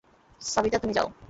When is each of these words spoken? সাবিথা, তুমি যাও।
সাবিথা, 0.41 0.77
তুমি 0.79 0.93
যাও। 0.93 1.11